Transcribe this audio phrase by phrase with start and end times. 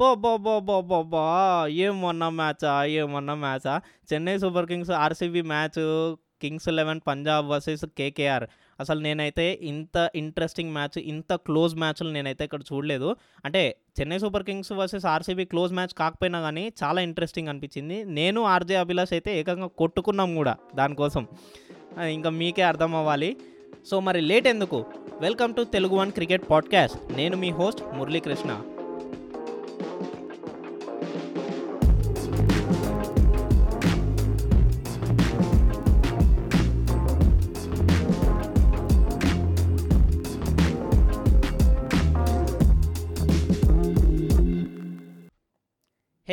[0.00, 1.22] అబ్బాబ్బాబ్బాబ్బా
[1.76, 3.72] ఏం మొన్న మ్యాచా, ఏమన్నా మ్యాచా!
[4.08, 5.78] Chennai Super Kings, RCB match
[6.42, 8.46] Kings 11 Punjab versus KKR.
[8.78, 13.08] అసలు నేనైతే ఇంత ఇంట్రెస్టింగ్ మ్యాచ్, ఇంత క్లోజ్ మ్యాచ్‌లు నేనైతే ఇక్కడ చూడలేదు.
[13.44, 13.62] అంటే
[14.00, 18.04] Chennai Super Kings versus RCB close match కాకపోయినా కానీ చాలా ఇంట్రెస్టింగ్ అనిపించింది.
[18.12, 21.24] నేను, ఆర్‌జే అభిలాష్ అయితే ఏకంగా కొట్టుకున్నాం కూడా దానికోసం.
[22.12, 23.32] ఇంకా మీకే అర్థం అవ్వాలి
[23.86, 24.78] సో, మరి లేట్ ఎందుకు?
[25.20, 26.98] Welcome to Telugu One cricket podcast.
[27.16, 28.50] నేను మీ హోస్ట్ మురళీకృష్ణ.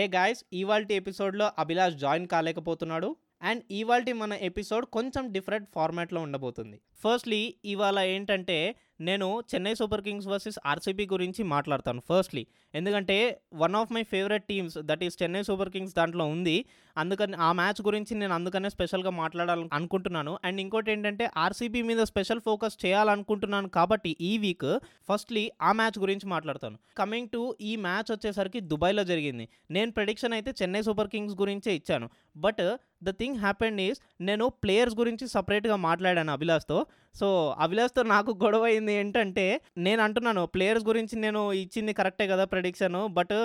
[0.06, 3.08] హే గాయస్ ఇవాల్టి ఎపిసోడ్‌లో అభిలాష్ జాయిన్ కాలేకపోతున్నాడు.
[3.42, 6.78] అండ్ ఇవాల్టి మన ఎపిసోడ్ కొంచెం డిఫరెంట్ ఫార్మాట్‌లో ఉండబోతుంది.
[7.04, 8.58] ఫస్ట్‌లీ ఇవాళ ఏంటంటే
[9.00, 12.44] నేను Chennai Super Kings versus RCB గురించి మాట్లాడతాను ఫస్ట్‌లీ.
[12.74, 13.18] ఎందుకంటే
[13.56, 16.56] one of my favourite teams that is Chennai Super Kings దాంట్లో ఉంది.
[16.96, 20.34] అందుకని ఆ మ్యాచ్ గురించి నేను అందుకనే స్పెషల్‌గా మాట్లాడాలి అనుకుంటున్నాను.
[20.44, 24.68] అండ్ ఇంకోటి ఏంటంటే ఆర్‌సీబీ మీద స్పెషల్ ఫోకస్ చేయాలనుకుంటున్నాను కాబట్టి ఈ వీక్
[25.10, 26.78] ఫస్ట్‌లీ ఆ మ్యాచ్ గురించి మాట్లాడతాను.
[26.98, 29.48] కమింగ్ టు ఈ మ్యాచ్ వచ్చేసరికి దుబాయ్‌లో జరిగింది.
[29.72, 32.08] నేను ప్రెడిక్షన్ అయితే చెన్నై సూపర్ కింగ్స్ గురించే ఇచ్చాను.
[32.38, 32.64] But
[33.04, 36.78] the thing happened is నేను ప్లేయర్స్ గురించి సపరేట్గా మాట్లాడాను అభిలాష్‌తో.
[37.16, 37.28] సో,
[37.60, 39.46] అభిలాష్‌తో నాకు గొడవ అయింది ఏంటంటే
[39.80, 43.36] నేను అంటున్నాను ప్లేయర్స్ గురించి నేను ఇచ్చింది కరెక్టే కదా ప్రెడిక్షన్ బట్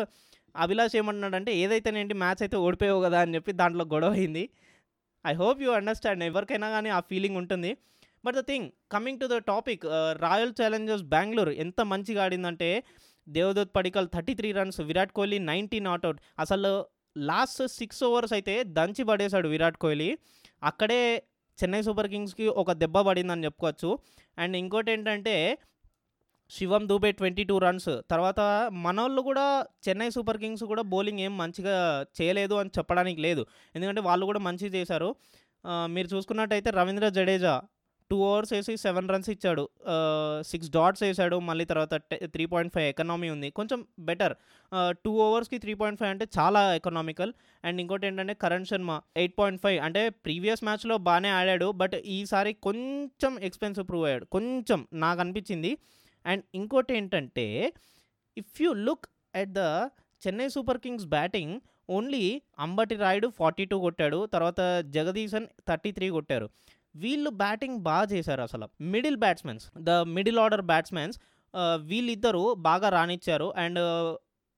[0.54, 4.44] అభిలాష్ ఏమంటున్నాడంటే ఏదైతేనేంటి మ్యాచ్ అయితే ఓడిపోయావు కదా అని చెప్పి దాంట్లో గొడవ అయింది.
[5.24, 7.70] ఐ హోప్ యూ అండర్‌స్టాండ్ ఎవరికైనా కానీ ఆ ఫీలింగ్ ఉంటుంది.
[8.24, 9.84] But the thing coming to the topic
[10.20, 12.70] Royal Challengers Bengaluru ఎంత మంచిగా ఆడిందంటే
[13.26, 16.06] Devdutt Padikkal 33 runs, Virat Kohli nineteen out
[16.38, 16.72] అసలు
[17.22, 20.10] లాస్ట్ సిక్స్ ఓవర్స్ అయితే దంచి పడేశాడు విరాట్ కోహ్లీ.
[20.62, 21.00] అక్కడే
[21.60, 23.90] చెన్నై సూపర్ కింగ్స్‌కి ఒక దెబ్బ పడిందని చెప్పుకోవచ్చు.
[24.38, 25.34] అండ్ ఇంకోటి ఏంటంటే
[26.50, 27.90] శివం దూబే 22 రన్స్.
[28.10, 28.40] తర్వాత
[28.84, 29.44] మనోళ్ళు కూడా
[29.86, 31.74] చెన్నై సూపర్ కింగ్స్ కూడా బౌలింగ్ ఏం మంచిగా
[32.18, 33.42] చేయలేదు అని చెప్పడానికి లేదు.
[33.74, 35.10] ఎందుకంటే వాళ్ళు కూడా మంచిగా చేశారు.
[35.94, 37.54] మీరు చూసుకున్నట్టయితే రవీంద్ర జడేజా
[38.10, 39.64] టూ ఓవర్స్ వేసి సెవెన్ రన్స్ ఇచ్చాడు.
[40.42, 43.48] సిక్స్ డాట్స్ వేసాడు మళ్ళీ తర్వాత టె 3.5 ఎకానమీ ఉంది.
[43.50, 44.34] కొంచెం బెటర్.
[45.04, 47.32] టూ ఓవర్స్కి త్రీ పాయింట్ ఫైవ్ అంటే చాలా ఎకనామికల్.
[47.64, 51.68] అండ్ ఇంకోటి ఏంటంటే కరణ్ శర్మ 8.5 అంటే ప్రీవియస్ మ్యాచ్‌లో బాగానే ఆడాడు.
[51.82, 54.26] బట్ ఈసారి కొంచెం ఎక్స్‌పెన్సివ్ ప్రూవ్ అయ్యాడు.
[54.36, 55.72] కొంచెం నాకు అనిపించింది
[56.24, 57.46] అండ్ ఇంకోటి ఏంటంటే
[58.36, 59.62] if you look at the
[60.22, 61.54] Chennai Super Kings batting
[61.88, 62.24] only
[62.58, 64.18] Ambati Rayudu 42 కొట్టాడు.
[64.26, 64.60] తర్వాత
[64.96, 66.46] జగదీశన్ 33 కొట్టారు.
[66.94, 71.16] వీళ్ళు బ్యాటింగ్ బాగా చేశారు అసలు middle batsmens the middle order batsmens
[71.90, 73.48] వీళ్ళిద్దరూ బాగా రానిచ్చారు.
[73.56, 73.80] అండ్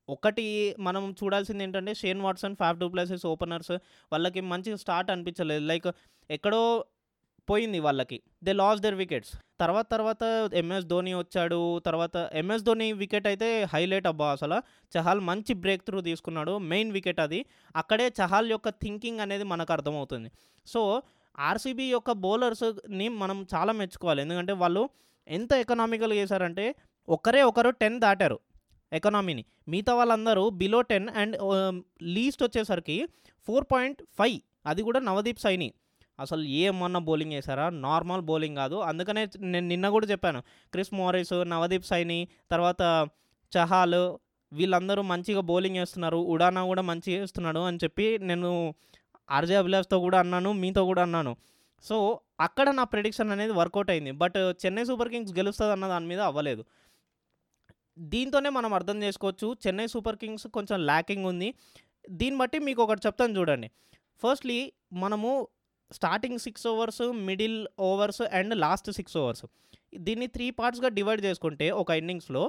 [0.09, 0.45] ఒకటి
[0.79, 3.73] మనం చూడాల్సింది ఏంటంటే Shane Watson, Faf du Plessis openers
[4.13, 5.65] వాళ్ళకి మంచి స్టార్ట్ అనిపించలేదు.
[5.71, 5.89] లైక్
[6.31, 6.63] ఎక్కడో
[7.49, 8.17] పోయింది వాళ్ళకి.
[8.45, 9.33] They lost their wickets.
[9.61, 10.23] తర్వాత తర్వాత
[10.55, 11.59] ఎంఎస్ ధోని వచ్చాడు.
[11.81, 14.59] తర్వాత ఎంఎస్ ధోని వికెట్ అయితే హైలైట్ అబ్బా అసలు
[14.93, 16.59] చహల్ మంచి బ్రేక్ త్రూ తీసుకున్నాడు.
[16.73, 17.41] మెయిన్ వికెట్ అది.
[17.75, 20.31] అక్కడే చహల్ యొక్క థింకింగ్ అనేది మనకు అర్థమవుతుంది.
[20.67, 20.83] సో,
[21.39, 24.21] ఆర్‌సీబీ యొక్క బౌలర్స్‌ని మనం చాలా మెచ్చుకోవాలి.
[24.23, 24.83] ఎందుకంటే వాళ్ళు
[25.27, 26.65] ఎంత ఎకనామికల్‌గా చేశారంటే
[27.09, 28.39] ఒకరే ఒకరు 10 దాటారు
[28.93, 31.37] ఎకనామీని మిగతా వాళ్ళందరూ బిలో 10 అండ్
[32.15, 32.97] లీస్ట్ వచ్చేసరికి
[33.49, 35.69] 4.5 అది కూడా నవదీప్ సైని.
[36.19, 37.67] అసలు ఏమన్నా బౌలింగ్ ఏసారా?
[37.85, 38.77] నార్మల్ బౌలింగ్ కాదు.
[38.91, 39.23] అందుకనే
[39.53, 40.41] నేను నిన్న కూడా చెప్పాను.
[40.73, 42.19] క్రిస్ మోరిస్, నవదీప్ సైని
[42.51, 42.83] తర్వాత
[43.53, 43.99] చహాల్
[44.53, 48.51] వీళ్ళందరూ మంచిగా బౌలింగ్ వేస్తున్నారు ఉడానా కూడా మంచిగా వేస్తున్నాడు అని చెప్పి నేను
[49.33, 50.51] ఆర్‌జే అభిలాష్‌తో కూడా అన్నాను.
[50.63, 51.33] మీతో కూడా అన్నాను.
[51.85, 51.97] సో,
[52.41, 54.13] అక్కడ నా ప్రెడిక్షన్ అనేది వర్కౌట్ అయింది.
[54.23, 56.63] బట్ చెన్నై సూపర్ కింగ్స్ గెలుస్తుంది అన్న దాని మీద అవ్వలేదు.
[58.07, 61.49] దీంతోనే మనం అర్థం చేసుకోవచ్చు చెన్నై సూపర్ కింగ్స్ కొంచెం ల్యాకింగ్ ఉంది.
[62.13, 63.69] దీన్ని బట్టి మీకు ఒకటి చెప్తాను చూడండి.
[64.23, 64.59] ఫస్ట్‌లీ
[65.03, 65.31] మనము
[65.91, 69.45] starting six overs, middle overs and last six overs.
[70.01, 72.45] దీన్ని త్రీ పార్ట్స్‌గా డివైడ్ చేసుకుంటే ఒక ఇన్నింగ్స్‌లో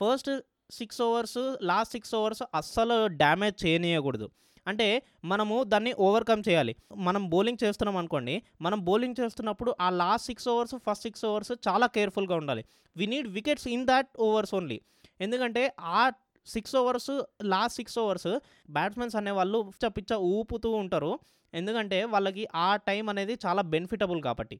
[0.00, 0.30] first
[0.70, 4.26] six overs, last six overs అస్సలు డ్యామేజ్ చేయనీయకూడదు.
[4.66, 4.86] అంటే
[5.24, 6.72] మనము దాన్ని ఓవర్‌కమ్ చేయాలి.
[7.00, 8.34] మనం బౌలింగ్ చేస్తున్నాం అనుకోండి.
[8.60, 12.64] మనం బౌలింగ్ చేస్తున్నప్పుడు ఆ last six overs, first six overs చాలా కేర్‌ఫుల్‌గా ఉండాలి.
[12.96, 14.78] We need wickets in that overs only.
[15.20, 15.62] ఎందుకంటే
[15.96, 16.02] ఆ
[16.46, 17.12] six overs,
[17.44, 18.30] last six overs
[18.68, 21.12] batsmens అనేవాళ్ళు పిచ్చ పిచ్చ ఊపుతూ ఉంటారు.
[21.52, 24.56] ఎందుకంటే వాళ్ళకి ఆ టైం అనేది చాలా బెనిఫిటబుల్ కాబట్టి.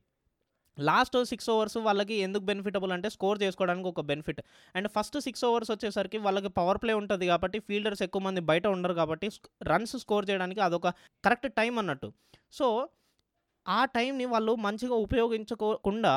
[0.79, 4.41] లాస్ట్ సిక్స్ ఓవర్స్ వాళ్ళకి ఎందుకు బెనిఫిటబుల్ అంటే స్కోర్ చేసుకోవడానికి ఒక benefit.
[4.75, 8.95] And first six overs వచ్చేసరికి వాళ్ళకి పవర్ ప్లే ఉంటుంది కాబట్టి ఫీల్డర్స్ ఎక్కువ మంది బయట ఉండరు
[8.95, 9.29] కాబట్టి
[9.63, 10.89] రన్స్ స్కోర్ చేయడానికి అదొక
[11.25, 12.11] కరెక్ట్ టైం అన్నట్టు.
[12.53, 12.69] సో,
[13.67, 16.15] ఆ టైంని వాళ్ళు మంచిగా ఉపయోగించుకోకుండా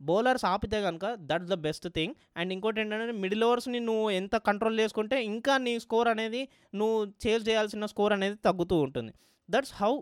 [0.00, 2.14] బౌలర్స్ ఆపితే కనుక that's the best thing.
[2.36, 6.42] And ఇంకోటి ఏంటంటే మిడిల్ ఓవర్స్‌ని నువ్వు ఎంత కంట్రోల్ చేసుకుంటే ఇంకా నీ స్కోర్ అనేది
[6.74, 9.12] నువ్వు చేజ్ చేయాల్సిన స్కోర్ అనేది తగ్గుతూ ఉంటుంది.
[9.48, 9.92] That's how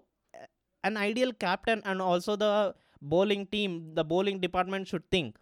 [0.85, 2.47] an ideal captain and also the
[3.03, 5.39] bowling team, the bowling department should think.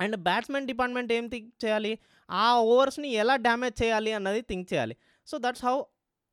[0.00, 1.98] And batsmen department ఏం థింక్ చేయాలి?
[2.30, 4.96] ఆ ఓవర్స్ని ఎలా డ్యామేజ్ చేయాలి అన్నది థింక్ చేయాలి.
[5.26, 5.82] So that's how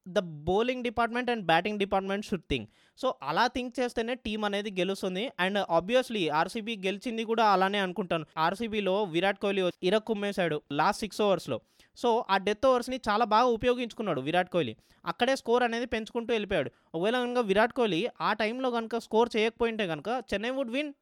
[0.07, 2.69] the bowling department and batting department should think.
[2.97, 5.31] So అలా think చేస్తేనే టీం అనేది గెలుస్తుంది.
[5.39, 8.25] అండ్ ఆబ్వియస్లీ ఆర్సీబీ గెలిచింది కూడా అలానే అనుకుంటాను.
[8.37, 11.61] ఆర్సీబీలో విరాట్ కోహ్లీ ఇరక్ కుమ్మేశాడు లాస్ట్ సిక్స్ ఓవర్స్లో.
[11.95, 14.77] సో ఆ డెత్ ఓవర్స్ని చాలా బాగా ఉపయోగించుకున్నాడు విరాట్ కోహ్లీ.
[15.05, 16.71] అక్కడే స్కోర్ అనేది పెంచుకుంటూ వెళ్ళిపోయాడు.
[16.95, 20.93] ఒకవేళ కనుక విరాట్ కోహ్లీ ఆ టైంలో కనుక స్కోర్ చేయకపోయింటే కనుక చెన్నై వుడ్ విన్.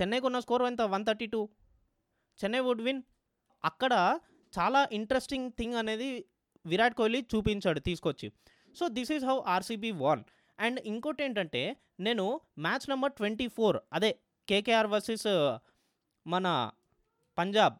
[0.00, 0.82] చెన్నైకి ఉన్న స్కోర్ ఎంత?
[0.82, 1.48] One thirty two.
[2.44, 3.02] Chennai would win.
[3.64, 4.18] అక్కడ
[4.58, 6.24] చాలా ఇంట్రెస్టింగ్ థింగ్ అనేది
[6.66, 8.32] విరాట్ కోహ్లీ చూపించాడు తీసుకొచ్చి.
[8.76, 10.24] So this is how RCB won.
[10.60, 15.56] And ఇంకోటి ఏంటంటే నేను మ్యాచ్ నెంబర్ ట్వంటీ ఫోర్ అదే కేకేఆర్ వర్సెస్
[16.26, 16.70] మన
[17.38, 17.74] పంజాబ్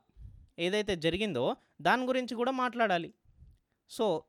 [0.59, 3.15] ఏదైతే జరిగిందో దాని గురించి కూడా మాట్లాడాలి.
[3.91, 4.25] సో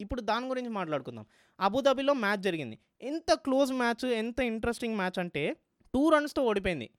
[0.00, 1.26] ఇప్పుడు దాని గురించి మాట్లాడుకుందాం.
[1.60, 2.78] అబుదాబిలో మ్యాచ్ జరిగింది.
[3.02, 5.56] ఎంత క్లోజ్ మ్యాచ్ ఎంత ఇంట్రెస్టింగ్ మ్యాచ్ అంటే
[5.94, 6.90] టూ రన్స్తో ఓడిపోయింది.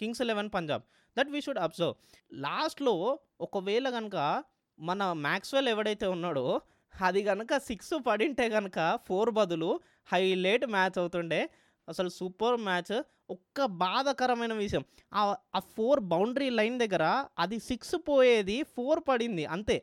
[0.00, 0.82] Kings Eleven Punjab.
[1.18, 1.94] That we should observe.
[2.32, 4.44] లాస్ట్లో ఒకవేళ కనుక
[4.78, 6.60] మన మ్యాక్స్వెల్ ఎవడైతే ఉన్నాడో
[7.00, 9.80] అది కనుక సిక్స్ పడింటే కనుక ఫోర్ బదులు
[10.12, 11.50] హైలైట్ మ్యాచ్ అవుతుండే.
[11.88, 14.84] అసలు సూపర్ మ్యాచ్ ఒక్క బాధాకరమైన విషయం.
[15.14, 19.82] ఆ ఫోర్ బౌండరీ లైన్ దగ్గర అది సిక్స్ పోయేది ఫోర్ పడింది అంతే.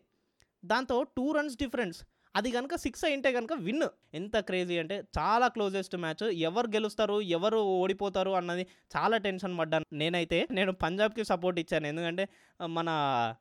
[0.65, 2.03] దాంతో టూ రన్స్ డిఫరెన్స్.
[2.35, 3.81] అది కనుక సిక్స్ అయింటే కనుక విన్.
[4.13, 6.23] ఎంత క్రేజీ అంటే చాలా క్లోజెస్ట్ మ్యాచ్.
[6.23, 9.85] ఎవరు గెలుస్తారు ఎవరు ఓడిపోతారు అన్నది చాలా టెన్షన్ పడ్డాను.
[9.93, 11.87] నేనైతే నేను పంజాబ్కి సపోర్ట్ ఇచ్చాను.
[11.87, 12.29] ఎందుకంటే
[12.65, 12.89] మన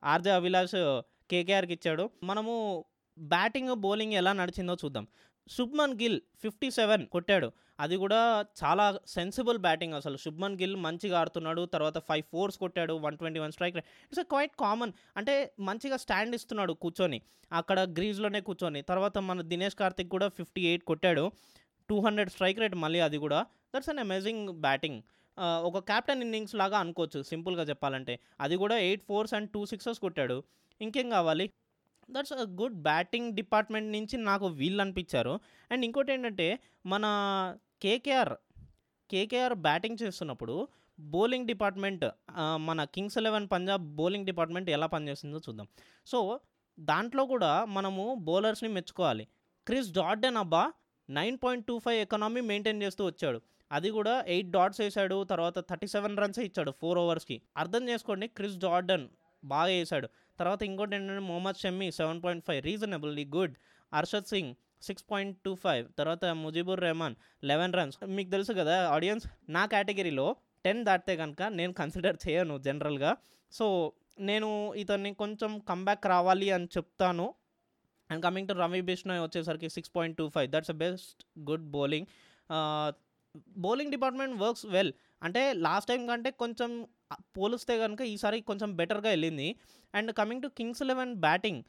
[0.05, 2.11] ఆర్జే అభిలాష్ కేకేఆర్కి ఇచ్చాడు.
[2.23, 2.85] మనము
[3.19, 5.07] బ్యాటింగ్ బౌలింగ్ ఎలా నడిచిందో చూద్దాం.
[5.49, 7.53] శుభ్మన్ గిల్ ఫిఫ్టీ సెవెన్ కొట్టాడు.
[7.81, 10.17] అది కూడా చాలా సెన్సిబుల్ బ్యాటింగ్ అసలు.
[10.17, 14.93] శుభ్మన్ గిల్ మంచిగా ఆడుతున్నాడు తర్వాత ఫైవ్ ఫోర్స్ కొట్టాడు one twenty one strike it's quite common.
[15.17, 17.23] అంటే మంచిగా స్టాండ్ ఇస్తున్నాడు కూర్చొని.
[17.53, 18.83] అక్కడ గ్రీజ్లోనే కూర్చొని.
[18.83, 21.33] తర్వాత మన దినేష్ కార్తిక్ కూడా ఫిఫ్టీ ఎయిట్ కొట్టాడు.
[21.89, 23.47] టూ హండ్రెడ్ స్ట్రైక్ రేట్ మళ్ళీ అది కూడా.
[23.77, 25.01] That's an amazing batting.
[25.39, 28.19] ఒక క్యాప్టెన్ ఇన్నింగ్స్ లాగా అనుకోవచ్చు సింపుల్గా చెప్పాలంటే.
[28.41, 30.43] అది కూడా eight fours and two sixes కొట్టాడు.
[30.81, 31.47] ఇంకేం కావాలి?
[32.11, 35.41] That's a good batting department నుంచి నాకు వీళ్ళు అనిపించారు
[35.71, 36.47] అండ్ ఇంకోటి ఏంటంటే
[36.87, 37.05] మన
[37.83, 38.35] కేకేఆర్
[39.11, 40.69] కేకేఆర్ బ్యాటింగ్ చేస్తున్నప్పుడు
[41.01, 42.05] బౌలింగ్ డిపార్ట్మెంట్
[42.59, 45.69] మన Kings Eleven Punjab bowling department ఎలా పనిచేస్తుందో చూద్దాం.
[46.07, 46.41] సో
[46.81, 49.25] దాంట్లో కూడా మనము బౌలర్స్ని మెచ్చుకోవాలి.
[49.67, 50.73] క్రిస్ జార్డెన్ అబ్బా
[51.11, 53.41] nine point two five economy maintain చేస్తూ వచ్చాడు.
[53.73, 57.43] అది కూడా ఎయిట్ డాట్స్ వేసాడు తర్వాత థర్టీ సెవెన్ రన్స్ ఇచ్చాడు ఫోర్ ఓవర్స్కి.
[57.57, 59.09] అర్థం చేసుకోండి క్రిస్ జార్డన్
[59.45, 60.09] బాగా వేసాడు.
[60.41, 63.55] తర్వాత ఇంకోటి ఏంటంటే Mohammed Shami seven point five reasonably good.
[63.93, 64.53] Arshad Singh
[64.87, 67.17] six point two five తర్వాత ముజీబుర్ రెహమాన్
[67.51, 67.97] లెవెన్ రన్స్.
[68.17, 69.27] మీకు తెలుసు కదా ఆడియన్స్
[69.57, 70.29] నా కేటగిరీలో
[70.67, 73.11] టెన్ దాటితే కనుక నేను కన్సిడర్ చేయను జనరల్గా.
[73.53, 73.67] సో
[74.31, 74.49] నేను
[74.83, 77.27] ఇతన్ని కొంచెం కంబ్యాక్ రావాలి అని చెప్తాను.
[78.11, 82.09] And coming to Ravi Bishnoi వచ్చేసరికి six point two five that's a best good bowling
[83.67, 86.71] bowling department works well అంటే లాస్ట్ టైం కంటే కొంచెం
[87.37, 89.49] పోలిస్తే కనుక ఈసారి కొంచెం బెటర్గా వెళ్ళింది.
[89.95, 91.63] And coming to Kings Eleven batting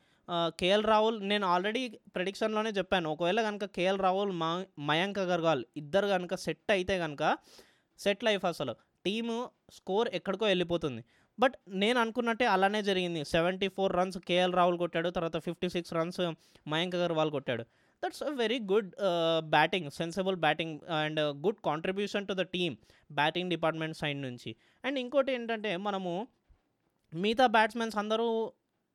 [0.62, 1.82] KL Rahul నేను ఆల్రెడీ
[2.16, 3.08] ప్రెడిక్షన్లోనే చెప్పాను.
[3.14, 4.52] ఒకవేళ కనుక కేఎల్ రాహుల్ మా
[4.90, 7.24] మయాంక్ అగర్వాల్ ఇద్దరు కనుక సెట్ అయితే కనుక
[8.04, 8.74] సెట్ లైఫ్ అసలు.
[9.06, 9.38] టీము
[9.78, 11.02] స్కోర్ ఎక్కడికో వెళ్ళిపోతుంది.
[11.42, 13.22] బట్ నేను అనుకున్నట్టే అలానే జరిగింది.
[13.34, 16.22] Seventy four runs KL Rahul కొట్టాడు తర్వాత fifty six runs
[16.74, 17.64] Mayank Agarwal కొట్టాడు.
[18.04, 18.92] That's a very good
[19.56, 22.76] batting sensible batting and good contribution to the team
[23.20, 24.52] batting department side నుంచి.
[24.86, 26.14] అండ్ ఇంకోటి ఏంటంటే మనము
[27.14, 28.28] మిగతా బ్యాట్స్మెన్స్ అందరూ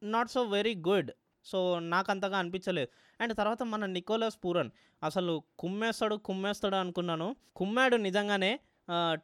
[0.02, 1.10] not so very good
[1.46, 1.58] so
[1.92, 2.90] నాకు అంతగా అనిపించలేదు.
[3.20, 4.70] అండ్ తర్వాత మన నికోలస్ పూరన్
[5.02, 7.28] అసలు కుమ్మేస్తాడు కుమ్మేస్తాడు అనుకున్నాను.
[7.56, 8.52] కుమ్మాడు నిజంగానే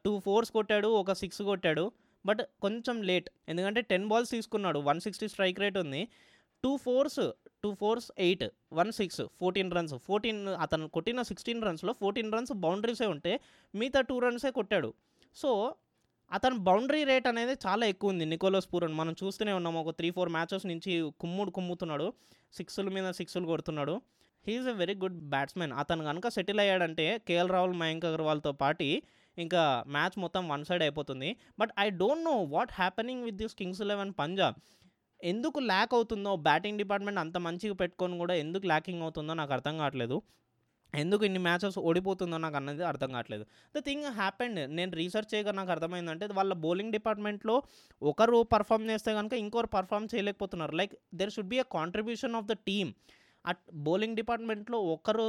[0.05, 1.85] టూ ఫోర్స్ కొట్టాడు ఒక సిక్స్ కొట్టాడు.
[2.25, 4.79] బట్ కొంచెం లేట్ ఎందుకంటే టెన్ బాల్స్ తీసుకున్నాడు.
[4.89, 6.03] వన్ సిక్స్టీ స్ట్రైక్ రేట్ ఉంది.
[6.65, 7.21] Two fours
[7.63, 9.95] two fours eight one six fourteen runs.
[9.95, 13.41] Fourteen అతను కొట్టిన సిక్స్టీన్ రన్స్లో ఫోర్టీన్ రన్స్ బౌండరీసే ఉంటే
[13.75, 14.95] మిగతా టూ రన్సే కొట్టాడు.
[15.37, 15.75] సో
[16.33, 18.95] అతను బౌండరీ రేట్ అనేది చాలా ఎక్కువ ఉంది నికోలస్ పూరన్.
[18.95, 22.13] మనం చూస్తూనే ఉన్నాము ఒక త్రీ ఫోర్ మ్యాచెస్ నుంచి కుమ్ముడు కుమ్ముతున్నాడు.
[22.53, 24.03] సిక్స్ల మీద సిక్స్లు కొడుతున్నాడు.
[24.47, 25.73] He's a very good batsmen.
[25.73, 29.03] అతను కనుక సెటిల్ అయ్యాడంటే కేఎల్ రాహుల్ మయాంక్ అగర్వాల్తో పాటి
[29.39, 31.37] ఇంకా మ్యాచ్ మొత్తం వన్ సైడ్ అయిపోతుంది.
[31.59, 34.57] But I don't know what happening with this Kings Eleven Punjab.
[35.23, 40.17] ఎందుకు ల్యాక్ అవుతుందో బ్యాటింగ్ డిపార్ట్మెంట్ అంత మంచిగా పెట్టుకొని కూడా ఎందుకు ల్యాకింగ్ అవుతుందో నాకు అర్థం కావట్లేదు.
[40.95, 43.45] ఎందుకు ఇన్ని మ్యాచెస్ ఓడిపోతుందో నాకు అన్నది అర్థం కావట్లేదు.
[43.75, 47.55] ద థింగ్ హ్యాపెండ్ నేను రీసెర్చ్ చేయగా నాకు అర్థమైందంటే వాళ్ళ బౌలింగ్ డిపార్ట్మెంట్లో
[48.03, 50.75] ఒకరు పర్ఫామ్ చేస్తే కనుక ఇంకొకరు పర్ఫామ్ చేయలేకపోతున్నారు.
[50.81, 52.91] Like there should be a contribution of the team
[53.45, 55.27] at bowling డిపార్ట్మెంట్లో ఒకరు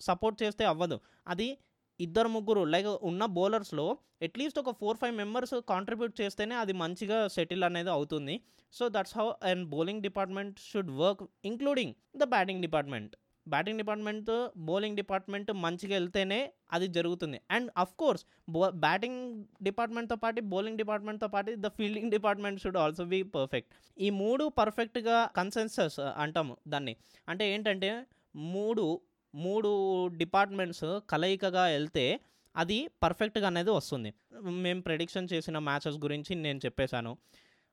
[0.00, 0.96] సపోర్ట్ చేస్తే అవ్వదు.
[1.32, 1.48] అది
[2.06, 3.86] ఇద్దరు ముగ్గురు లైక్ ఉన్న బౌలర్స్లో
[4.26, 8.34] అట్లీస్ట్ ఒక ఫోర్ ఫైవ్ మెంబర్స్ కాంట్రిబ్యూట్ చేస్తేనే అది మంచిగా సెటిల్ అనేది అవుతుంది.
[8.74, 13.14] So that's how and bowling department should work including the batting department
[13.46, 14.28] batting department
[14.68, 16.38] bowling department మంచిగా వెళ్తేనే
[16.74, 17.38] అది జరుగుతుంది.
[17.54, 18.22] అండ్ అఫ్ కోర్స్
[18.54, 19.20] బో బ్యాటింగ్
[19.68, 25.18] డిపార్ట్మెంట్తో పాటు బౌలింగ్ డిపార్ట్మెంట్తో పాటు the fielding department should also be perfect ఈ మూడు పర్ఫెక్ట్గా
[25.38, 26.94] కన్సెన్సస్ అంటాము దాన్ని.
[27.28, 27.90] అంటే ఏంటంటే
[28.56, 28.84] మూడు
[29.34, 32.20] మూడు డిపార్ట్మెంట్స్ కలయికగా వెళ్తే
[32.56, 34.14] అది పర్ఫెక్ట్గా అనేది వస్తుంది.
[34.40, 37.16] మేము ప్రెడిక్షన్ చేసిన మ్యాచెస్ గురించి నేను చెప్పేశాను.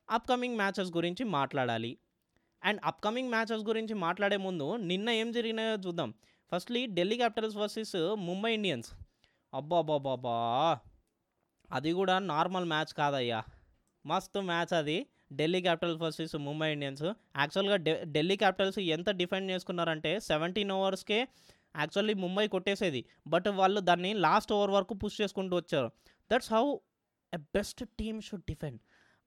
[0.09, 1.97] అప్కమింగ్ మ్యాచెస్ గురించి మాట్లాడాలి.
[2.63, 6.13] అండ్ అప్కమింగ్ మ్యాచెస్ గురించి మాట్లాడే ముందు నిన్న ఏం జరిగినాయో చూద్దాం.
[6.51, 8.91] Firstly Delhi Capitals versus Mumbai Indians.
[9.53, 10.77] అబ్బాబాబాబా
[11.71, 13.43] అది కూడా నార్మల్ మ్యాచ్ కాదయ్యా.
[14.05, 15.05] మస్తు మ్యాచ్ అది.
[15.33, 17.03] Delhi Capitals versus Mumbai Indians.
[17.37, 21.27] యాక్చువల్గా ఢిల్లీ క్యాపిటల్స్ ఎంత డిఫెండ్ చేసుకున్నారంటే సెవెంటీన్ ఓవర్స్కే
[21.77, 23.05] యాక్చువల్లీ ముంబై కొట్టేసేది.
[23.27, 25.91] బట్ వాళ్ళు దాన్ని లాస్ట్ ఓవర్ వరకు పుష్ చేసుకుంటూ వచ్చారు.
[26.33, 26.77] That's how
[27.33, 28.81] a best team should defend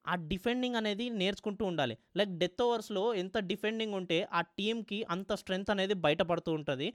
[0.09, 1.99] ఆ డిఫెండింగ్ అనేది నేర్చుకుంటూ ఉండాలి.
[2.17, 6.93] లైక్ డెత్ ఓవర్స్లో ఎంత డిఫెండింగ్ ఉంటే ఆ టీంకి అంత స్ట్రెంగ్త్ అనేది బయటపడుతూ ఉంటుంది.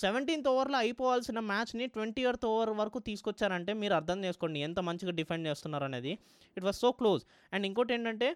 [0.00, 5.46] సెవెంటీన్త్ ఓవర్లో అయిపోవాల్సిన మ్యాచ్ని ట్వంటీ ఎయిత్ ఓవర్ వరకు తీసుకొచ్చారంటే మీరు అర్థం చేసుకోండి ఎంత మంచిగా డిఫెండ్
[5.48, 6.12] చేస్తున్నారు అనేది
[6.56, 7.22] it was so close
[7.52, 8.28] and ఇంకోటి ఏంటంటే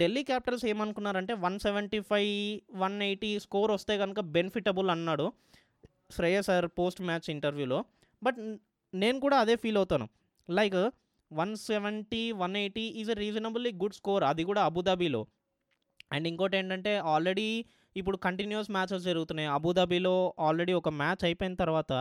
[0.00, 2.30] ఢిల్లీ క్యాపిటల్స్ ఏమనుకున్నారంటే one seventy five
[2.82, 5.26] one eighty score వస్తే కనుక బెనిఫిటబుల్ అన్నాడు
[6.10, 7.78] శ్రేయ సార్ పోస్ట్ మ్యాచ్ ఇంటర్వ్యూలో.
[8.22, 8.38] బట్
[8.94, 10.06] నేను కూడా అదే ఫీల్ అవుతాను.
[10.48, 10.78] Like
[11.30, 14.24] one seventy one eighty is a reasonably good score.
[14.24, 15.22] అది కూడా అబుదాబీలో.
[16.12, 17.46] అండ్ ఇంకోటి ఏంటంటే ఆల్రెడీ
[17.96, 19.48] ఇప్పుడు కంటిన్యూస్ మ్యాచెస్ జరుగుతున్నాయి.
[19.48, 20.12] అబుదాబీలో
[20.46, 21.92] ఆల్రెడీ ఒక మ్యాచ్ అయిపోయిన తర్వాత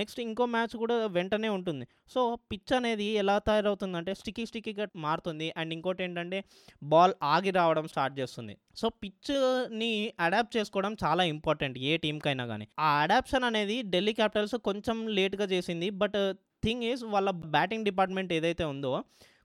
[0.00, 1.86] నెక్స్ట్ ఇంకో మ్యాచ్ కూడా వెంటనే ఉంటుంది.
[2.14, 2.20] సో
[2.52, 5.48] పిచ్ అనేది ఎలా తయారవుతుందంటే స్టికీ స్టికీగా మారుతుంది.
[5.56, 6.40] అండ్ ఇంకోటి ఏంటంటే
[6.82, 8.56] బాల్ ఆగి రావడం స్టార్ట్ చేస్తుంది.
[8.80, 14.98] సో పిచ్ని అడాప్ట్ చేసుకోవడం చాలా ఇంపార్టెంట్ ఏ టీంకైనా కానీ ఆ అడాప్షన్ అనేది ఢిల్లీ క్యాపిటల్స్ కొంచెం
[15.18, 15.90] లేట్గా చేసింది.
[16.02, 16.18] బట్
[16.64, 18.92] థింగ్ ఈజ్ వాళ్ళ బ్యాటింగ్ డిపార్ట్మెంట్ ఏదైతే ఉందో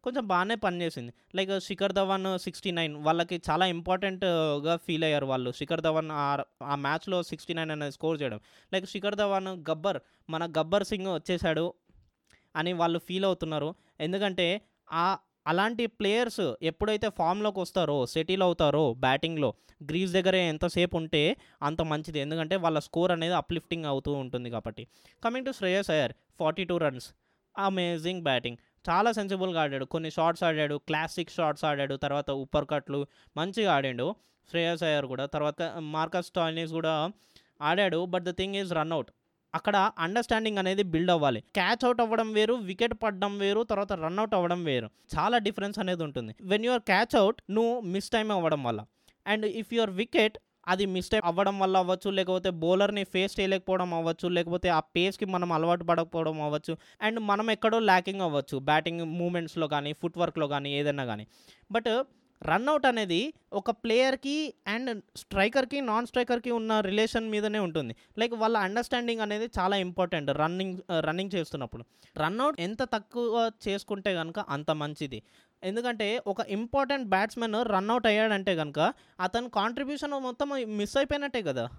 [0.04, 5.52] కొంచెం బాగానే పనిచేసింది like Shikhar Dhawan sixty nine వాళ్ళకి చాలా ఇంపార్టెంట్గా uh, ఫీల్ అయ్యారు వాళ్ళు.
[5.52, 6.10] శిఖర్ ధవన్
[6.72, 8.40] ఆ మ్యాచ్లో సిక్స్టీ నైన్ అనేది స్కోర్ చేయడం.
[8.74, 11.66] లైక్ శిఖర్ ధవన్ గబ్బర్ మన గబ్బర్ సింగ్ వచ్చేసాడు
[12.56, 13.70] అని వాళ్ళు ఫీల్ అవుతున్నారు.
[14.00, 14.48] ఎందుకంటే
[15.04, 15.06] ఆ
[15.48, 19.50] అలాంటి ప్లేయర్స్ ఎప్పుడైతే ఫామ్లోకి వస్తారో సెటిల్ అవుతారో బ్యాటింగ్లో
[19.90, 21.24] గ్రీజ్ దగ్గరే ఎంతసేపు ఉంటే
[21.64, 22.20] అంత మంచిది.
[22.20, 24.86] ఎందుకంటే వాళ్ళ స్కోర్ అనేది అప్లిఫ్టింగ్ అవుతూ ఉంటుంది కాబట్టి.
[25.24, 27.10] Coming to Shreyas Iyer forty two runs
[27.56, 28.58] amazing batting
[28.90, 29.86] చాలా సెన్సిబుల్గా ఆడాడు.
[29.86, 34.16] కొన్ని షార్ట్స్ ఆడాడు క్లాసిక్ షార్ట్స్ ఆడాడు తర్వాత ఉప్పర్ కట్లు మంచిగా ఆడాడు.
[34.50, 35.26] శ్రేయస్ అయ్యర్ కూడా.
[35.26, 37.12] తర్వాత మార్కస్ టాయినీస్ కూడా
[37.62, 38.06] ఆడాడు.
[38.06, 39.08] But the thing is run out
[39.56, 41.42] అక్కడ అండర్స్టాండింగ్ అనేది బిల్డ్ అవ్వాలి.
[41.42, 44.90] క్యాచ్ అవుట్ అవ్వడం వేరు వికెట్ పడడం వేరు తర్వాత రన్అట్ అవ్వడం వేరు.
[45.18, 46.36] చాలా డిఫరెన్స్ అనేది ఉంటుంది.
[46.42, 48.86] వెన్ యూఆర్ క్యాచ్ అవుట్ నువ్వు మిస్ టైం అవ్వడం వల్ల.
[49.28, 54.70] అండ్ ఇఫ్ యువర్ వికెట్ అది మిస్టేక్ అవ్వడం వల్ల అవ్వచ్చు లేకపోతే బౌలర్ని ఫేస్ చేయలేకపోవడం అవ్వచ్చు లేకపోతే
[54.70, 56.78] ఆ పేస్కి మనం అలవాటు పడకపోవడం అవ్వచ్చు.
[57.02, 61.28] అండ్ మనం ఎక్కడో ల్యాకింగ్ అవ్వచ్చు బ్యాటింగ్ మూమెంట్స్లో కానీ ఫుట్ వర్క్లో కానీ ఏదైనా కానీ.
[61.72, 62.04] బట్
[62.44, 67.96] రన్అట్ అనేది ఒక ప్లేయర్కి అండ్ స్ట్రైకర్కి నాన్ స్ట్రైకర్కి ఉన్న రిలేషన్ మీదనే ఉంటుంది.
[68.20, 71.84] లైక్ వాళ్ళ అండర్స్టాండింగ్ అనేది చాలా ఇంపార్టెంట్ రన్నింగ్ రన్నింగ్ చేస్తున్నప్పుడు.
[72.18, 75.24] రన్అట్ ఎంత తక్కువ చేసుకుంటే కనుక అంత మంచిది.
[75.64, 81.70] ఎందుకంటే ఒక ఇంపార్టెంట్ బ్యాట్స్మెన్ రన్అట్ అయ్యాడంటే కనుక అతని కాంట్రిబ్యూషన్ మొత్తం మిస్ అయిపోయినట్టే కదా.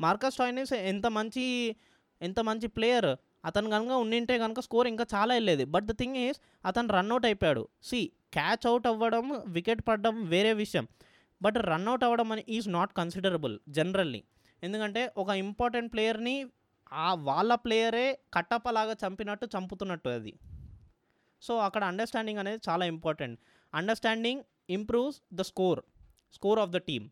[0.00, 1.76] మార్కస్ టాయినిస్ ఎంత మంచి
[2.22, 5.64] ఎంత మంచి ప్లేయర్ అతను కనుక ఉండింటే కనుక స్కోర్ ఇంకా చాలా వెళ్ళేది.
[5.64, 7.68] బట్ ద థింగ్ ఈస్ అతను రన్అట్ అయిపోయాడు.
[7.82, 10.88] సి క్యాచ్ అవుట్ అవ్వడం వికెట్ పడడం వేరే విషయం.
[11.42, 14.24] బట్ రన్అట్ అవ్వడం అని ఈజ్ నాట్ కన్సిడరబుల్ జనరల్లీ
[14.62, 16.46] ఎందుకంటే ఒక ఇంపార్టెంట్ ప్లేయర్ని
[16.92, 20.34] ఆ వాళ్ళ ప్లేయరే కట్టప్పలాగా చంపినట్టు చంపుతున్నట్టు అది.
[21.42, 23.38] సో అక్కడ అండర్స్టాండింగ్ అనేది చాలా important
[23.72, 25.80] understanding improves the score
[26.32, 27.06] score of the team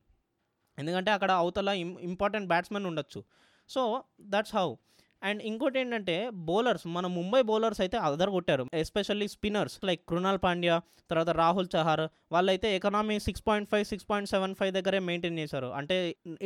[0.78, 3.20] ఎందుకంటే అక్కడ అవతల ఇం ఇంపార్టెంట్ బ్యాట్స్మెన్ ఉండొచ్చు.
[3.70, 3.82] సో
[4.32, 4.68] దట్స్ హౌ
[5.22, 6.16] అండ్ ఇంకోటి ఏంటంటే
[6.48, 8.64] బౌలర్స్ మన ముంబై బౌలర్స్ అయితే అదర్ కొట్టారు.
[8.82, 10.74] Especially spinners like Krunal Pandya
[11.10, 12.02] తర్వాత రాహుల్ చహార్
[12.34, 15.68] వాళ్ళైతే economy six point five six point seven five దగ్గరే మెయింటైన్ చేశారు.
[15.78, 15.96] అంటే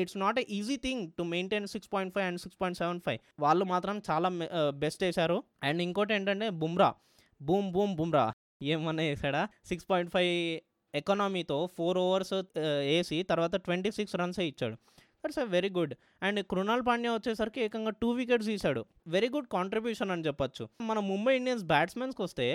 [0.02, 3.20] it's not a easy thing to maintain six point five and six point seven five
[3.46, 4.30] వాళ్ళు మాత్రం చాలా
[4.84, 6.90] బెస్ట్ వేశారు అండ్ ఇంకోటి ఏంటంటే బుమ్రా
[7.48, 8.24] బూమ్ బూమ్ బుమ్రా.
[8.72, 10.32] ఏమన్నా వేసాడా సిక్స్ పాయింట్ ఫైవ్
[10.94, 12.34] ఎకనామీతో ఫోర్ ఓవర్స్
[12.90, 14.76] వేసి తర్వాత ట్వంటీ సిక్స్ రన్సే ఇచ్చాడు.
[15.24, 15.92] That's a very good
[16.26, 18.82] and Krunal Pandya వచ్చేసరికి ఏకంగా టూ వికెట్స్ తీశాడు.
[19.14, 20.64] వెరీ గుడ్ కాంట్రిబ్యూషన్ అని చెప్పొచ్చు.
[20.88, 22.46] మన ముంబై ఇండియన్స్ బ్యాట్స్మెన్స్కి వస్తే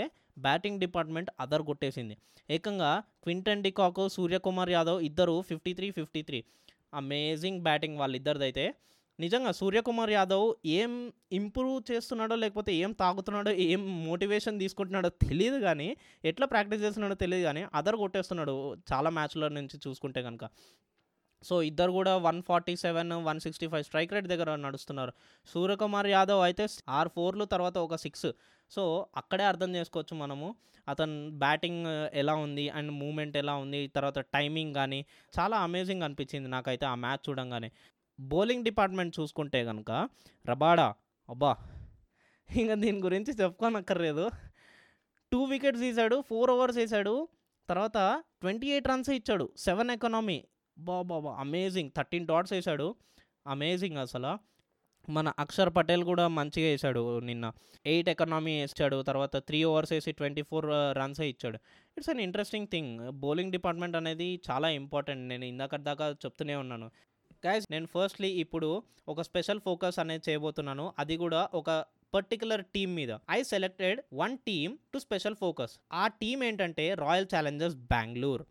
[0.45, 2.17] బ్యాటింగ్ డిపార్ట్మెంట్ అదర్ కొట్టేసింది
[2.49, 2.91] ఏకంగా
[3.23, 6.39] క్వింటన్ డికాక్ సూర్యకుమార్ యాదవ్ ఇద్దరు fifty three fifty three
[7.01, 8.65] amazing batting వాళ్ళిద్దరిదైతే.
[9.19, 10.48] నిజంగా సూర్యకుమార్ యాదవ్
[10.79, 10.91] ఏం
[11.39, 15.89] ఇంప్రూవ్ చేస్తున్నాడో లేకపోతే ఏం తాగుతున్నాడో ఏం మోటివేషన్ తీసుకుంటున్నాడో తెలియదు కానీ
[16.31, 18.55] ఎట్లా ప్రాక్టీస్ చేస్తున్నాడో తెలియదు కానీ అదర్ కొట్టేస్తున్నాడు
[18.93, 20.45] చాలా మ్యాచ్ల నుంచి చూసుకుంటే కనుక.
[21.43, 25.12] సో ఇద్దరు కూడా one forty seven one sixty five strike rate దగ్గర నడుస్తున్నారు.
[25.48, 28.29] సూర్యకుమార్ యాదవ్ అయితే ఆరు ఫోర్లు తర్వాత ఒక సిక్స్.
[28.72, 28.84] సో
[29.17, 30.48] అక్కడే అర్థం చేసుకోవచ్చు మనము.
[30.88, 35.00] అతను బ్యాటింగ్ ఎలా ఉంది అండ్ మూమెంట్ ఎలా ఉంది తర్వాత టైమింగ్ కానీ
[35.39, 37.69] చాలా అమేజింగ్ అనిపించింది నాకైతే ఆ మ్యాచ్ చూడంగానే.
[38.19, 40.10] బౌలింగ్ డిపార్ట్మెంట్ చూసుకుంటే కనుక
[40.48, 40.95] రబాడా
[41.29, 41.57] అబ్బా
[42.55, 44.29] ఇంకా దీని గురించి చెప్పుకోనక్కర్లేదు.
[45.31, 47.27] టూ వికెట్స్ తీశాడు ఫోర్ ఓవర్స్ వేసాడు
[47.69, 50.43] తర్వాత ట్వంటీ ఎయిట్ రన్స్ ఇచ్చాడు సెవెన్ ఎకనామీ
[50.77, 52.95] బాబా అమేజింగ్ థర్టీన్ డాట్స్ వేసాడు
[53.48, 54.55] అమేజింగ్ అసలు.
[55.10, 57.51] మన అక్షర్ పటేల్ కూడా మంచిగా వేసాడు నిన్న.
[57.86, 60.65] ఎయిట్ ఎకనామీ వేసాడు తర్వాత త్రీ ఓవర్స్ వేసి ట్వంటీ ఫోర్
[60.98, 61.57] రన్స్ ఇచ్చాడు.
[61.98, 66.91] It's an interesting thing bowling department అనేది చాలా ఇంపార్టెంట్ నేను ఇందాక దాకా చెప్తూనే ఉన్నాను.
[67.45, 70.93] గైస్ నేను ఫస్ట్లీ ఇప్పుడు ఒక స్పెషల్ ఫోకస్ అనేది చేయబోతున్నాను.
[70.99, 73.11] అది కూడా ఒక పర్టికులర్ టీమ్ మీద.
[73.31, 78.45] I selected one team to special focus ఆ టీం ఏంటంటే రాయల్ ఛాలెంజర్స్ బెంగళూరు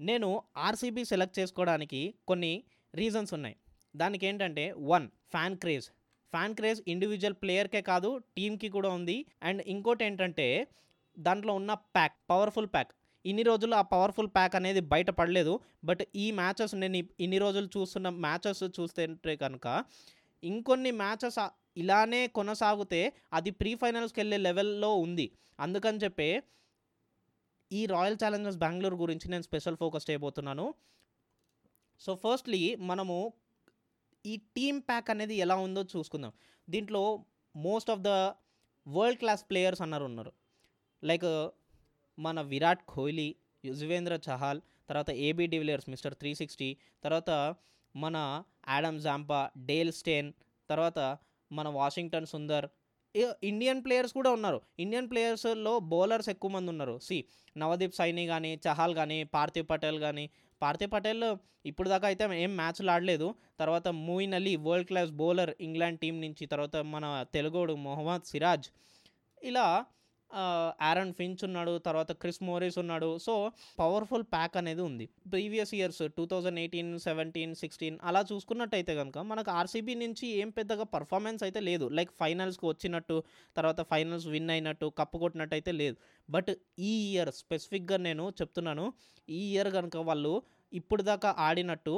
[0.00, 2.52] నేను ఆర్సీబీ సెలెక్ట్ చేసుకోవడానికి కొన్ని
[2.94, 3.56] రీజన్స్ ఉన్నాయి.
[3.96, 5.86] దానికి ఏంటంటే one fan craze
[6.32, 9.26] fan craze individual ప్లేయర్కే కాదు టీంకి కూడా ఉంది.
[9.42, 10.66] అండ్ ఇంకోటి ఏంటంటే
[11.18, 12.90] దాంట్లో ఉన్న ప్యాక్ పవర్ఫుల్ ప్యాక్
[13.26, 18.62] ఇన్ని రోజులు ఆ పవర్ఫుల్ ప్యాక్ అనేది బయటపడలేదు బట్ ఈ మ్యాచెస్ నేను ఇన్ని రోజులు చూస్తున్న మ్యాచెస్
[18.80, 19.84] చూస్తే కనుక
[20.42, 25.32] ఇంకొన్ని మ్యాచెస్ ఇలానే కొనసాగితే అది ప్రీ ఫైనల్స్కి వెళ్ళే లెవెల్లో ఉంది.
[25.60, 26.42] అందుకని చెప్పే
[27.72, 30.74] ఈ రాయల్ ఛాలెంజర్స్ బెంగళూరు గురించి నేను స్పెషల్ ఫోకస్ చేయబోతున్నాను.
[32.00, 33.32] సో ఫస్ట్లీ మనము
[34.26, 36.32] ఈ టీమ్ ప్యాక్ అనేది ఎలా ఉందో చూసుకుందాం.
[36.70, 37.24] దీంట్లో
[37.56, 38.08] most of the
[38.88, 40.32] world class players అన్నారు ఉన్నారు.
[41.04, 41.50] లైక్
[42.18, 43.28] మన విరాట్ కోహ్లీ
[43.64, 47.30] యుజ్వేంద్ర చహాల్ తర్వాత AB de Villiers mister three sixty తర్వాత
[47.96, 48.16] మన
[48.68, 50.32] యాడమ్ జాంపా డేల్ స్టేన్
[50.70, 50.98] తర్వాత
[51.52, 52.66] మన వాషింగ్టన్ సుందర్
[53.42, 54.60] ఇండియన్ ప్లేయర్స్ కూడా ఉన్నారు.
[54.78, 56.98] ఇండియన్ ప్లేయర్స్లో బౌలర్స్ ఎక్కువ మంది ఉన్నారు.
[56.98, 57.24] సి
[57.56, 60.24] నవదీప్ సైని కానీ చహాల్ కానీ పార్థివ్ పటేల్ కానీ
[60.62, 61.24] పార్థివ్ పటేల్
[61.66, 63.34] ఇప్పుడు దాకా అయితే ఏం మ్యాచ్లు ఆడలేదు.
[63.58, 68.68] తర్వాత Moeen Ali world class bowler England team నుంచి తర్వాత మన తెలుగోడు మొహమ్మద్ సిరాజ్.
[69.42, 69.66] ఇలా
[70.88, 73.10] ఆరన్ ఫించ్ ఉన్నాడు తర్వాత క్రిస్ మోరిస్ ఉన్నాడు.
[73.26, 73.34] సో
[73.80, 75.06] పవర్ఫుల్ ప్యాక్ అనేది ఉంది.
[75.32, 80.86] Previous years two thousand eighteen seventeen sixteen అలా చూసుకున్నట్టయితే కనుక మనకు ఆర్సీబీ నుంచి ఏం పెద్దగా
[80.96, 81.88] పర్ఫార్మెన్స్ అయితే లేదు.
[81.98, 83.16] లైక్ ఫైనల్స్కి వచ్చినట్టు
[83.58, 85.96] తర్వాత ఫైనల్స్ విన్ అయినట్టు కప్పు కొట్టినట్టు అయితే లేదు.
[86.28, 86.52] బట్
[86.90, 88.86] ఈ ఇయర్ స్పెసిఫిక్గా నేను చెప్తున్నాను
[89.28, 90.34] ఈ ఇయర్ కనుక వాళ్ళు
[90.72, 91.96] ఇప్పుడు దాకా ఆడినట్టు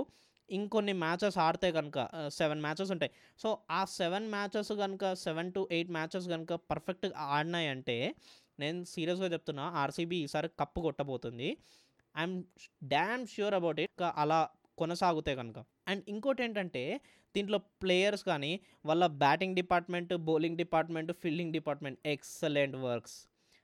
[0.50, 1.98] ఇంకొన్ని మ్యాచెస్ ఆడితే కనుక
[2.38, 3.12] సెవెన్ మ్యాచెస్ ఉంటాయి.
[3.38, 7.96] సో ఆ సెవెన్ మ్యాచెస్ కనుక సెవెన్ టు ఎయిట్ మ్యాచెస్ కనుక పర్ఫెక్ట్గా ఆడినాయంటే
[8.60, 11.48] నేను సీరియస్గా చెప్తున్నా ఆర్సీబీ ఈసారి cup కొట్టబోతుంది.
[12.14, 12.36] I'm
[12.84, 14.40] damn sure about it అలా
[14.78, 16.82] కొనసాగుతాయి కనుక అండ్ ఇంకోటి ఏంటంటే
[17.34, 18.52] దీంట్లో ప్లేయర్స్ కానీ
[18.84, 23.16] వాళ్ళ batting department bowling department fielding department excellent works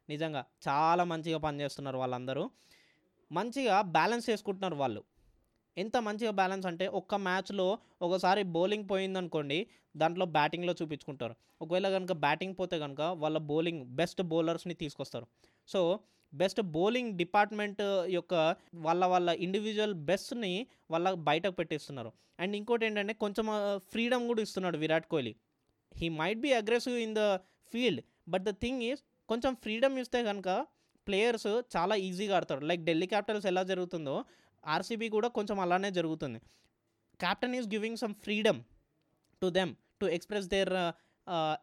[0.08, 2.44] నిజంగా చాలా మంచిగా పనిచేస్తున్నారు వాళ్ళందరూ.
[3.30, 5.02] మంచిగా బ్యాలెన్స్ చేసుకుంటున్నారు వాళ్ళు.
[5.76, 7.66] ఎంత మంచిగా బ్యాలెన్స్ అంటే ఒక్క మ్యాచ్లో
[8.06, 9.58] ఒకసారి బౌలింగ్ పోయిందనుకోండి
[9.96, 11.34] దాంట్లో బ్యాటింగ్లో చూపించుకుంటారు.
[11.62, 15.26] ఒకవేళ కనుక బ్యాటింగ్ పోతే కనుక వాళ్ళ బౌలింగ్ బెస్ట్ బౌలర్స్ని తీసుకొస్తారు.
[15.68, 15.80] సో
[16.32, 17.82] బెస్ట్ బౌలింగ్ డిపార్ట్మెంట్
[18.16, 18.34] యొక్క
[18.86, 20.54] వాళ్ళ వాళ్ళ ఇండివిజువల్ బెస్ట్ని
[20.90, 22.10] వాళ్ళ బయటకు పెట్టిస్తున్నారు.
[22.40, 23.46] అండ్ ఇంకోటి ఏంటంటే కొంచెం
[23.92, 25.34] ఫ్రీడమ్ కూడా ఇస్తున్నాడు Virat Kohli.
[25.92, 27.24] He might be aggressive in the
[27.72, 30.48] field but the thing is కొంచెం ఫ్రీడమ్ ఇస్తే కనుక
[31.06, 32.62] ప్లేయర్స్ చాలా ఈజీగా ఆడతారు.
[32.70, 34.14] లైక్ ఢిల్లీ క్యాపిటల్స్ ఎలా జరుగుతుందో
[34.66, 36.38] ఆర్సీబీ కూడా కొంచెం అలానే జరుగుతుంది.
[37.20, 38.60] Captain is giving some freedom
[39.42, 40.72] to them to express their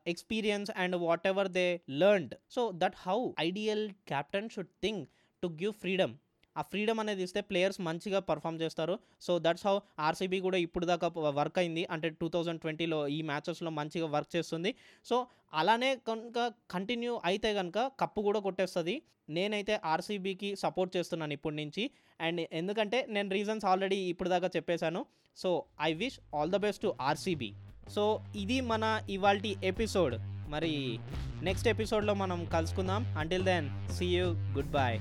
[0.08, 0.96] experience and
[1.28, 5.10] whatever they learned so that how ideal captain should think
[5.44, 6.14] to give freedom
[6.58, 9.00] ఆ ఫ్రీడమ్ అనేది ఇస్తే ప్లేయర్స్ మంచిగా పర్ఫామ్ చేస్తారు.
[9.22, 11.08] సో దట్స్ హౌ ఆర్సీబీ కూడా ఇప్పుడు దాకా
[11.40, 11.86] work అయింది.
[11.86, 14.76] అంటే టూ థౌజండ్ ట్వంటీలో ఈ మ్యాచెస్లో మంచిగా వర్క్ చేస్తుంది.
[15.06, 19.02] సో అలానే కనుక కంటిన్యూ అయితే కనుక కప్పు కూడా కొట్టేస్తుంది.
[19.30, 21.84] నేనైతే ఆర్సీబీకి సపోర్ట్ చేస్తున్నాను ఇప్పటి నుంచి.
[22.22, 25.06] అండ్ ఎందుకంటే నేను రీజన్స్ ఆల్రెడీ ఇప్పుడు దాకా చెప్పేశాను.
[25.38, 27.52] So I wish all the best to RCB
[27.90, 28.04] so
[28.36, 30.16] ఇది మన ఇవాల్టి ఎపిసోడ్
[30.50, 31.00] మరి
[31.44, 33.18] నెక్స్ట్ ఎపిసోడ్లో మనం కలుసుకుందాం.
[33.18, 34.26] Until then see you
[34.72, 34.98] goodbye